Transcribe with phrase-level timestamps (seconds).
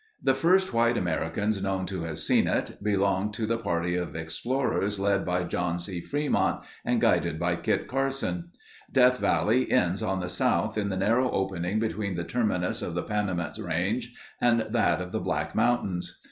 [0.23, 4.99] The first white Americans known to have seen it, belonged to the party of explorers
[4.99, 6.01] led by John C.
[6.01, 8.49] Fremont and guided by Kit Carson.
[8.91, 13.03] Death Valley ends on the south in the narrow opening between the terminus of the
[13.03, 14.11] Panamint Range
[14.41, 16.19] and that of the Black Mountains.